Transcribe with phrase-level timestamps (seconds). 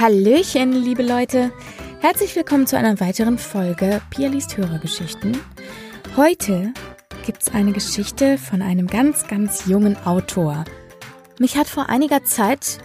[0.00, 1.52] Hallöchen, liebe Leute.
[2.00, 5.36] Herzlich willkommen zu einer weiteren Folge Pia liest Hörergeschichten.
[6.16, 6.72] Heute
[7.26, 10.64] gibt es eine Geschichte von einem ganz, ganz jungen Autor.
[11.38, 12.78] Mich hat vor einiger Zeit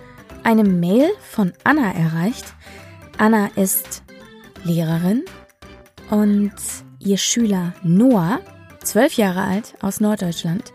[0.43, 2.54] eine Mail von Anna erreicht.
[3.18, 4.04] Anna ist
[4.66, 5.23] Lehrerin
[6.09, 6.52] und
[7.00, 8.41] ihr Schüler Noah,
[8.84, 10.73] zwölf Jahre alt, aus Norddeutschland,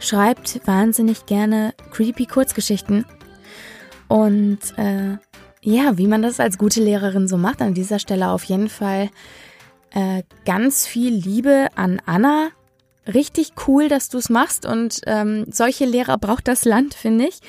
[0.00, 3.04] schreibt wahnsinnig gerne creepy Kurzgeschichten.
[4.08, 5.18] Und äh,
[5.66, 9.10] ja, wie man das als gute Lehrerin so macht, an dieser Stelle auf jeden Fall
[9.90, 12.50] äh, ganz viel Liebe an Anna.
[13.12, 17.40] Richtig cool, dass du es machst und ähm, solche Lehrer braucht das Land, finde ich.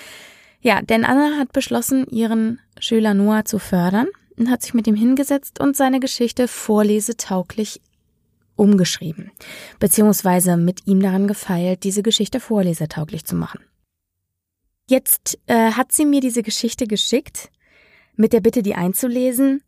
[0.62, 4.96] Ja, denn Anna hat beschlossen, ihren Schüler Noah zu fördern und hat sich mit ihm
[4.96, 7.82] hingesetzt und seine Geschichte vorlesetauglich
[8.56, 9.30] umgeschrieben,
[9.80, 13.60] beziehungsweise mit ihm daran gefeilt, diese Geschichte vorlesetauglich zu machen.
[14.90, 17.52] Jetzt äh, hat sie mir diese Geschichte geschickt,
[18.18, 19.64] mit der Bitte, die einzulesen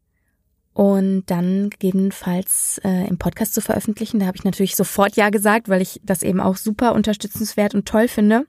[0.74, 4.20] und dann gegebenenfalls äh, im Podcast zu veröffentlichen.
[4.20, 7.88] Da habe ich natürlich sofort Ja gesagt, weil ich das eben auch super unterstützenswert und
[7.88, 8.46] toll finde.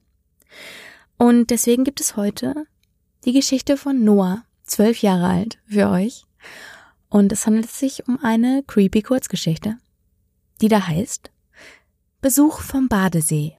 [1.16, 2.66] Und deswegen gibt es heute
[3.24, 6.24] die Geschichte von Noah, zwölf Jahre alt, für euch.
[7.08, 9.76] Und es handelt sich um eine creepy Kurzgeschichte
[10.60, 11.30] die da heißt
[12.20, 13.56] Besuch vom Badesee.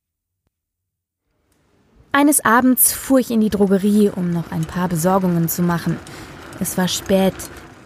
[2.12, 5.98] Eines Abends fuhr ich in die Drogerie, um noch ein paar Besorgungen zu machen.
[6.62, 7.34] Es war spät,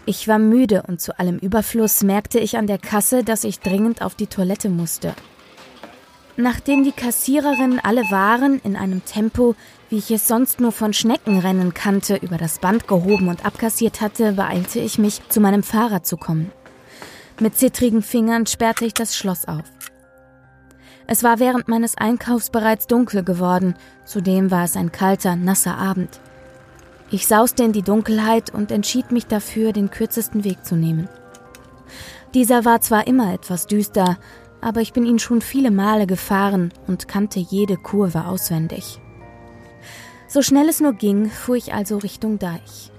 [0.04, 4.02] ich war müde und zu allem Überfluss merkte ich an der Kasse, dass ich dringend
[4.02, 5.14] auf die Toilette musste.
[6.36, 9.54] Nachdem die Kassiererin alle Waren in einem Tempo,
[9.88, 14.34] wie ich es sonst nur von Schneckenrennen kannte, über das Band gehoben und abkassiert hatte,
[14.34, 16.52] beeilte ich mich, zu meinem Fahrrad zu kommen.
[17.40, 19.64] Mit zittrigen Fingern sperrte ich das Schloss auf.
[21.06, 26.20] Es war während meines Einkaufs bereits dunkel geworden, zudem war es ein kalter, nasser Abend.
[27.10, 31.08] Ich sauste in die Dunkelheit und entschied mich dafür, den kürzesten Weg zu nehmen.
[32.34, 34.18] Dieser war zwar immer etwas düster,
[34.60, 39.00] aber ich bin ihn schon viele Male gefahren und kannte jede Kurve auswendig.
[40.28, 42.90] So schnell es nur ging, fuhr ich also Richtung Deich.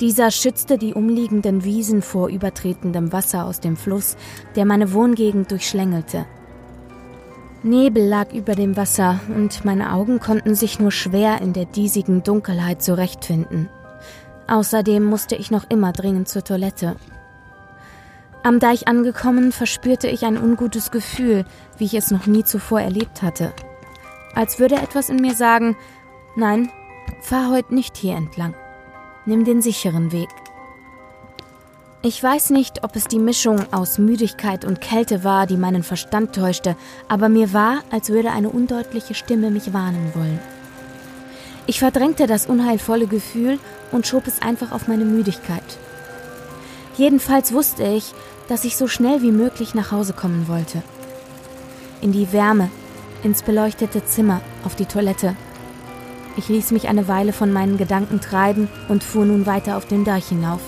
[0.00, 4.16] Dieser schützte die umliegenden Wiesen vor übertretendem Wasser aus dem Fluss,
[4.56, 6.26] der meine Wohngegend durchschlängelte.
[7.64, 12.24] Nebel lag über dem Wasser und meine Augen konnten sich nur schwer in der diesigen
[12.24, 13.68] Dunkelheit zurechtfinden.
[14.48, 16.96] Außerdem musste ich noch immer dringend zur Toilette.
[18.42, 21.44] Am Deich angekommen, verspürte ich ein ungutes Gefühl,
[21.78, 23.52] wie ich es noch nie zuvor erlebt hatte.
[24.34, 25.76] Als würde etwas in mir sagen,
[26.34, 26.68] nein,
[27.20, 28.54] fahr heute nicht hier entlang.
[29.24, 30.28] Nimm den sicheren Weg.
[32.04, 36.34] Ich weiß nicht, ob es die Mischung aus Müdigkeit und Kälte war, die meinen Verstand
[36.34, 36.76] täuschte,
[37.08, 40.40] aber mir war, als würde eine undeutliche Stimme mich warnen wollen.
[41.66, 43.60] Ich verdrängte das unheilvolle Gefühl
[43.92, 45.62] und schob es einfach auf meine Müdigkeit.
[46.96, 48.12] Jedenfalls wusste ich,
[48.48, 50.82] dass ich so schnell wie möglich nach Hause kommen wollte.
[52.00, 52.68] In die Wärme,
[53.22, 55.36] ins beleuchtete Zimmer, auf die Toilette
[56.36, 60.04] ich ließ mich eine Weile von meinen Gedanken treiben und fuhr nun weiter auf den
[60.04, 60.60] Deich hinauf.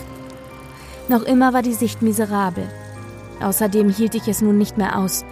[1.09, 2.67] Noch immer war die Sicht miserabel.
[3.43, 5.25] Außerdem hielt ich es nun nicht mehr aus.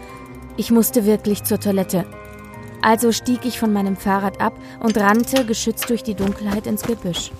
[0.56, 2.04] Ich musste wirklich zur Toilette.
[2.82, 7.30] Also stieg ich von meinem Fahrrad ab und rannte, geschützt durch die Dunkelheit, ins Gebüsch.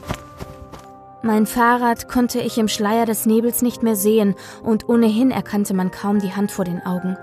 [1.22, 5.90] Mein Fahrrad konnte ich im Schleier des Nebels nicht mehr sehen, und ohnehin erkannte man
[5.90, 7.16] kaum die Hand vor den Augen.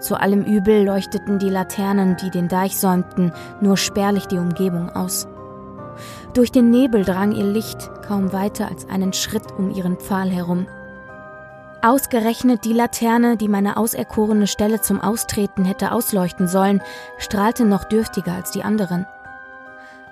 [0.00, 5.26] Zu allem Übel leuchteten die Laternen, die den Deich säumten, nur spärlich die Umgebung aus.
[6.34, 10.66] Durch den Nebel drang ihr Licht kaum weiter als einen Schritt um ihren Pfahl herum.
[11.82, 16.82] Ausgerechnet die Laterne, die meine auserkorene Stelle zum Austreten hätte ausleuchten sollen,
[17.18, 19.06] strahlte noch dürftiger als die anderen.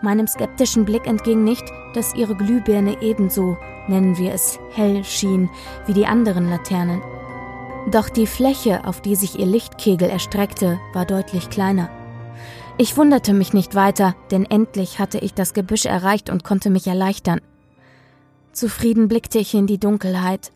[0.01, 1.65] Meinem skeptischen Blick entging nicht,
[1.95, 3.57] dass ihre Glühbirne ebenso,
[3.87, 5.51] nennen wir es, hell schien
[5.87, 7.03] wie die anderen Laternen.
[7.91, 11.91] Doch die Fläche, auf die sich ihr Lichtkegel erstreckte, war deutlich kleiner.
[12.81, 16.87] Ich wunderte mich nicht weiter, denn endlich hatte ich das Gebüsch erreicht und konnte mich
[16.87, 17.41] erleichtern.
[18.53, 20.53] Zufrieden blickte ich in die Dunkelheit.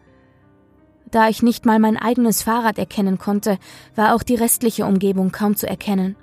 [1.10, 3.58] Da ich nicht mal mein eigenes Fahrrad erkennen konnte,
[3.96, 6.14] war auch die restliche Umgebung kaum zu erkennen.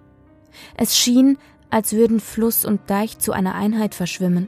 [0.77, 1.37] Es schien,
[1.69, 4.47] als würden Fluss und Deich zu einer Einheit verschwimmen,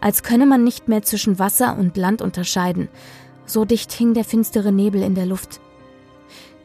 [0.00, 2.88] als könne man nicht mehr zwischen Wasser und Land unterscheiden,
[3.44, 5.60] so dicht hing der finstere Nebel in der Luft.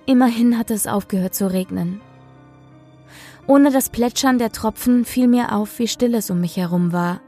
[0.06, 2.00] Immerhin hatte es aufgehört zu regnen.
[3.47, 7.21] Ohne das Plätschern der Tropfen fiel mir auf, wie still es um mich herum war.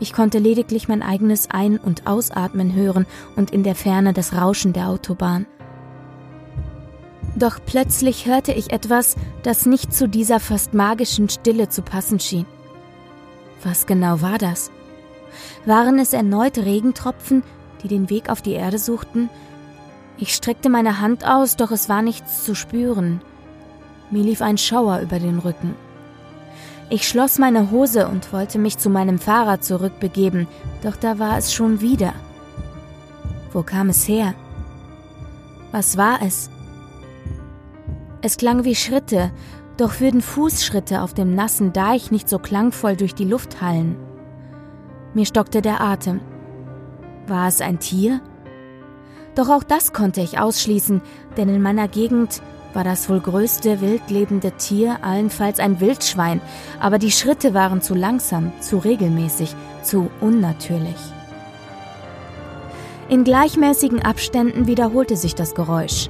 [0.00, 3.06] Ich konnte lediglich mein eigenes Ein- und Ausatmen hören
[3.36, 5.46] und in der Ferne das Rauschen der Autobahn.
[7.36, 12.46] Doch plötzlich hörte ich etwas, das nicht zu dieser fast magischen Stille zu passen schien.
[13.62, 14.72] Was genau war das?
[15.64, 17.44] Waren es erneut Regentropfen,
[17.82, 19.30] die den Weg auf die Erde suchten?
[20.18, 23.20] Ich streckte meine Hand aus, doch es war nichts zu spüren.
[24.12, 25.74] Mir lief ein Schauer über den Rücken.
[26.90, 30.46] Ich schloss meine Hose und wollte mich zu meinem Fahrrad zurückbegeben,
[30.82, 32.12] doch da war es schon wieder.
[33.52, 34.34] Wo kam es her?
[35.70, 36.50] Was war es?
[38.20, 39.32] Es klang wie Schritte,
[39.78, 43.96] doch würden Fußschritte auf dem nassen Deich nicht so klangvoll durch die Luft hallen.
[45.14, 46.20] Mir stockte der Atem.
[47.26, 48.20] War es ein Tier?
[49.34, 51.00] Doch auch das konnte ich ausschließen,
[51.38, 52.42] denn in meiner Gegend
[52.74, 56.40] war das wohl größte wildlebende Tier allenfalls ein Wildschwein,
[56.80, 60.96] aber die Schritte waren zu langsam, zu regelmäßig, zu unnatürlich.
[63.08, 66.08] In gleichmäßigen Abständen wiederholte sich das Geräusch.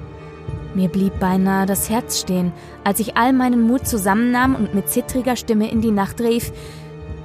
[0.75, 2.53] Mir blieb beinahe das Herz stehen,
[2.85, 6.53] als ich all meinen Mut zusammennahm und mit zittriger Stimme in die Nacht rief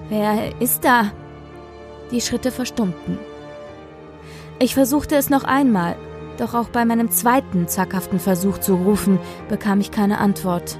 [0.09, 1.11] Wer ist da?
[2.11, 3.19] Die Schritte verstummten.
[4.59, 5.95] Ich versuchte es noch einmal,
[6.37, 9.19] doch auch bei meinem zweiten zackhaften Versuch zu rufen,
[9.49, 10.77] bekam ich keine Antwort.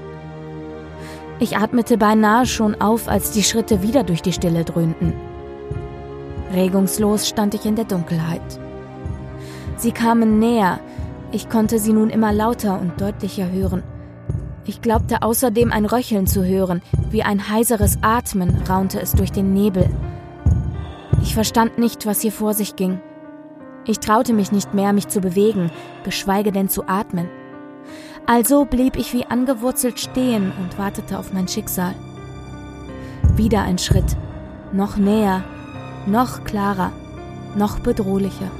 [1.40, 5.12] Ich atmete beinahe schon auf, als die Schritte wieder durch die Stille dröhnten.
[6.52, 8.58] Regungslos stand ich in der Dunkelheit.
[9.76, 10.80] Sie kamen näher,
[11.30, 13.82] ich konnte sie nun immer lauter und deutlicher hören.
[14.64, 19.52] Ich glaubte außerdem ein Röcheln zu hören, wie ein heiseres Atmen raunte es durch den
[19.52, 19.88] Nebel.
[21.22, 23.00] Ich verstand nicht, was hier vor sich ging.
[23.88, 25.70] Ich traute mich nicht mehr, mich zu bewegen,
[26.04, 27.26] geschweige denn zu atmen.
[28.26, 31.94] Also blieb ich wie angewurzelt stehen und wartete auf mein Schicksal.
[33.34, 34.14] Wieder ein Schritt,
[34.74, 35.42] noch näher,
[36.04, 36.92] noch klarer,
[37.56, 38.50] noch bedrohlicher.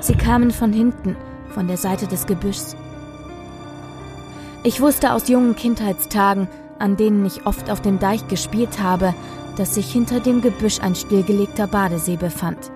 [0.00, 1.16] Sie kamen von hinten,
[1.48, 2.76] von der Seite des Gebüschs.
[4.62, 6.48] Ich wusste aus jungen Kindheitstagen,
[6.78, 9.14] an denen ich oft auf dem Deich gespielt habe,
[9.56, 12.70] dass sich hinter dem Gebüsch ein stillgelegter Badesee befand.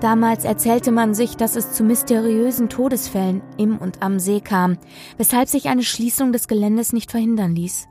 [0.00, 4.78] Damals erzählte man sich, dass es zu mysteriösen Todesfällen im und am See kam,
[5.16, 7.88] weshalb sich eine Schließung des Geländes nicht verhindern ließ.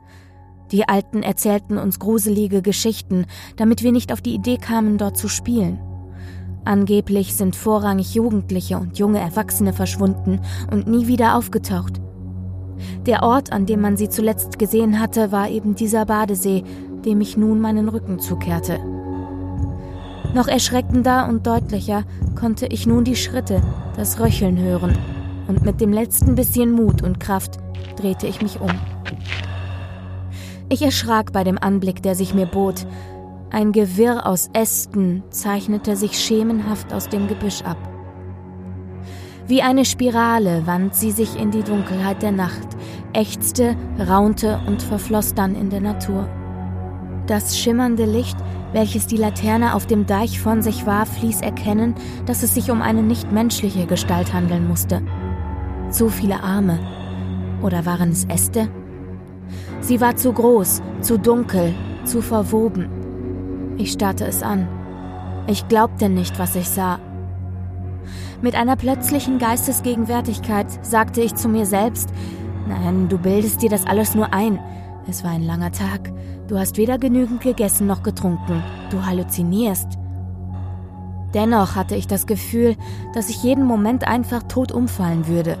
[0.72, 3.26] Die Alten erzählten uns gruselige Geschichten,
[3.56, 5.80] damit wir nicht auf die Idee kamen, dort zu spielen.
[6.64, 10.40] Angeblich sind vorrangig Jugendliche und junge Erwachsene verschwunden
[10.70, 12.00] und nie wieder aufgetaucht.
[13.06, 16.64] Der Ort, an dem man sie zuletzt gesehen hatte, war eben dieser Badesee,
[17.04, 18.97] dem ich nun meinen Rücken zukehrte.
[20.34, 22.04] Noch erschreckender und deutlicher
[22.34, 23.62] konnte ich nun die Schritte,
[23.96, 24.96] das Röcheln hören,
[25.48, 27.58] und mit dem letzten bisschen Mut und Kraft
[27.96, 28.70] drehte ich mich um.
[30.68, 32.86] Ich erschrak bei dem Anblick, der sich mir bot.
[33.50, 37.78] Ein Gewirr aus Ästen zeichnete sich schemenhaft aus dem Gebüsch ab.
[39.46, 42.68] Wie eine Spirale wand sie sich in die Dunkelheit der Nacht,
[43.14, 46.28] ächzte, raunte und verfloss dann in der Natur.
[47.26, 48.36] Das schimmernde Licht
[48.72, 51.94] welches die Laterne auf dem Deich von sich warf, ließ erkennen,
[52.26, 55.02] dass es sich um eine nichtmenschliche Gestalt handeln musste.
[55.90, 56.78] Zu viele Arme.
[57.62, 58.68] Oder waren es Äste?
[59.80, 61.74] Sie war zu groß, zu dunkel,
[62.04, 62.88] zu verwoben.
[63.78, 64.68] Ich starrte es an.
[65.46, 66.98] Ich glaubte nicht, was ich sah.
[68.42, 72.10] Mit einer plötzlichen Geistesgegenwärtigkeit sagte ich zu mir selbst,
[72.68, 74.60] nein, du bildest dir das alles nur ein.
[75.08, 76.12] Es war ein langer Tag.
[76.48, 78.62] Du hast weder genügend gegessen noch getrunken.
[78.90, 79.98] Du halluzinierst.
[81.32, 82.76] Dennoch hatte ich das Gefühl,
[83.14, 85.56] dass ich jeden Moment einfach tot umfallen würde.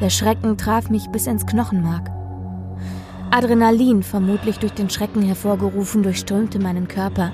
[0.00, 2.10] Der Schrecken traf mich bis ins Knochenmark.
[3.32, 7.32] Adrenalin, vermutlich durch den Schrecken hervorgerufen, durchströmte meinen Körper.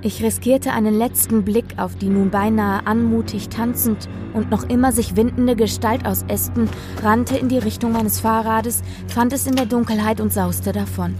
[0.00, 5.16] Ich riskierte einen letzten Blick auf die nun beinahe anmutig tanzend und noch immer sich
[5.16, 6.68] windende Gestalt aus Ästen,
[7.02, 11.16] rannte in die Richtung meines Fahrrades, fand es in der Dunkelheit und sauste davon.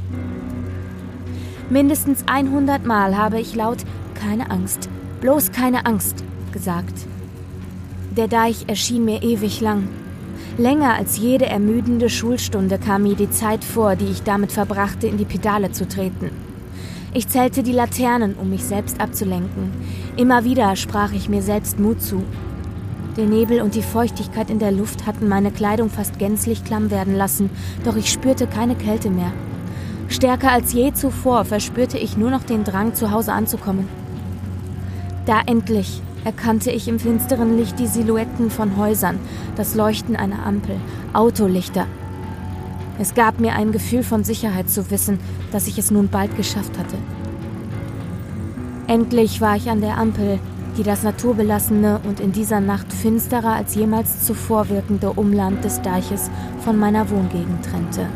[1.69, 3.79] Mindestens 100 Mal habe ich laut
[4.15, 4.89] keine Angst,
[5.21, 6.95] bloß keine Angst gesagt.
[8.17, 9.89] Der Deich erschien mir ewig lang.
[10.57, 15.19] Länger als jede ermüdende Schulstunde kam mir die Zeit vor, die ich damit verbrachte, in
[15.19, 16.48] die Pedale zu treten.
[17.15, 19.73] Ich zählte die Laternen, um mich selbst abzulenken.
[20.17, 22.23] Immer wieder sprach ich mir selbst Mut zu.
[23.17, 27.17] Der Nebel und die Feuchtigkeit in der Luft hatten meine Kleidung fast gänzlich klamm werden
[27.17, 27.51] lassen,
[27.85, 29.33] doch ich spürte keine Kälte mehr.
[30.09, 33.89] Stärker als je zuvor verspürte ich nur noch den Drang, zu Hause anzukommen.
[35.27, 39.19] Da endlich erkannte ich im finsteren Licht die Silhouetten von Häusern,
[39.57, 40.77] das Leuchten einer Ampel,
[41.13, 41.87] Autolichter,
[42.99, 45.19] es gab mir ein Gefühl von Sicherheit zu wissen,
[45.53, 46.97] dass ich es nun bald geschafft hatte.
[48.87, 50.39] Endlich war ich an der Ampel,
[50.77, 56.31] die das naturbelassene und in dieser Nacht finsterer als jemals zuvor wirkende Umland des Deiches
[56.65, 58.07] von meiner Wohngegend trennte.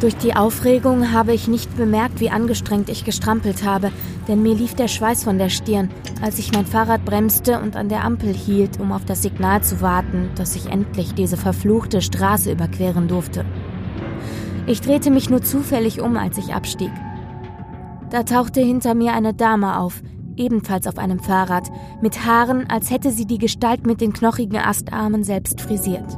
[0.00, 3.92] Durch die Aufregung habe ich nicht bemerkt, wie angestrengt ich gestrampelt habe,
[4.28, 5.90] denn mir lief der Schweiß von der Stirn,
[6.22, 9.82] als ich mein Fahrrad bremste und an der Ampel hielt, um auf das Signal zu
[9.82, 13.44] warten, dass ich endlich diese verfluchte Straße überqueren durfte.
[14.66, 16.92] Ich drehte mich nur zufällig um, als ich abstieg.
[18.08, 20.02] Da tauchte hinter mir eine Dame auf,
[20.34, 25.24] ebenfalls auf einem Fahrrad, mit Haaren, als hätte sie die Gestalt mit den knochigen Astarmen
[25.24, 26.16] selbst frisiert.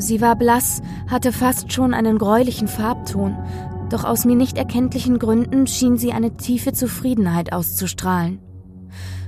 [0.00, 3.36] Sie war blass, hatte fast schon einen gräulichen Farbton,
[3.90, 8.38] doch aus mir nicht erkenntlichen Gründen schien sie eine tiefe Zufriedenheit auszustrahlen.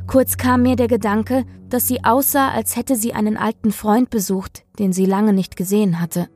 [0.07, 4.65] Kurz kam mir der Gedanke, dass sie aussah, als hätte sie einen alten Freund besucht,
[4.79, 6.29] den sie lange nicht gesehen hatte.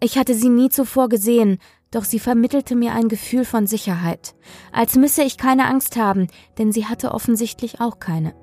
[0.00, 1.58] Ich hatte sie nie zuvor gesehen,
[1.92, 4.34] doch sie vermittelte mir ein Gefühl von Sicherheit,
[4.72, 6.26] als müsse ich keine Angst haben,
[6.58, 8.34] denn sie hatte offensichtlich auch keine.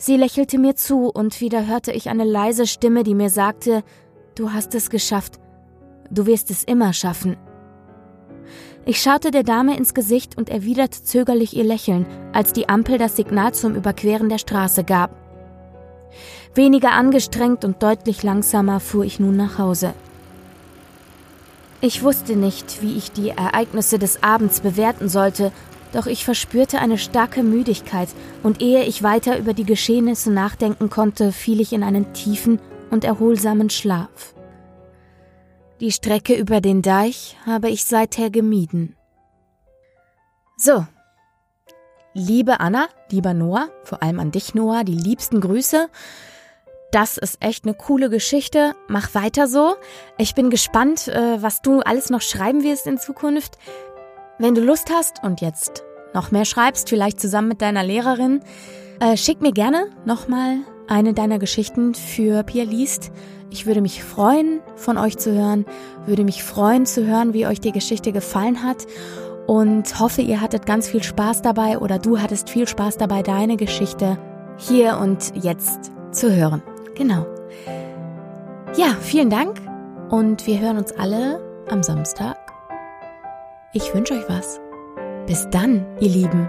[0.00, 3.82] Sie lächelte mir zu, und wieder hörte ich eine leise Stimme, die mir sagte
[4.36, 5.40] Du hast es geschafft,
[6.08, 7.36] du wirst es immer schaffen.
[8.86, 13.16] Ich schaute der Dame ins Gesicht und erwiderte zögerlich ihr Lächeln, als die Ampel das
[13.16, 15.10] Signal zum Überqueren der Straße gab.
[16.54, 19.94] Weniger angestrengt und deutlich langsamer fuhr ich nun nach Hause.
[21.80, 25.52] Ich wusste nicht, wie ich die Ereignisse des Abends bewerten sollte
[25.92, 28.08] doch ich verspürte eine starke Müdigkeit,
[28.42, 33.04] und ehe ich weiter über die Geschehnisse nachdenken konnte, fiel ich in einen tiefen und
[33.04, 34.34] erholsamen Schlaf.
[35.80, 38.96] Die Strecke über den Deich habe ich seither gemieden.
[40.56, 40.86] So.
[42.14, 45.88] Liebe Anna, lieber Noah, vor allem an dich, Noah, die liebsten Grüße.
[46.90, 48.74] Das ist echt eine coole Geschichte.
[48.88, 49.76] Mach weiter so.
[50.16, 53.58] Ich bin gespannt, äh, was du alles noch schreiben wirst in Zukunft.
[54.40, 55.82] Wenn du Lust hast und jetzt
[56.14, 58.40] noch mehr schreibst, vielleicht zusammen mit deiner Lehrerin,
[59.00, 63.10] äh, schick mir gerne nochmal eine deiner Geschichten für Pia liest.
[63.50, 65.66] Ich würde mich freuen, von euch zu hören,
[66.06, 68.86] würde mich freuen zu hören, wie euch die Geschichte gefallen hat
[69.48, 73.56] und hoffe, ihr hattet ganz viel Spaß dabei oder du hattest viel Spaß dabei, deine
[73.56, 74.18] Geschichte
[74.56, 76.62] hier und jetzt zu hören.
[76.94, 77.26] Genau.
[78.76, 79.60] Ja, vielen Dank
[80.10, 81.40] und wir hören uns alle
[81.70, 82.47] am Samstag
[83.72, 84.60] ich wünsche euch was.
[85.26, 86.48] Bis dann, ihr Lieben.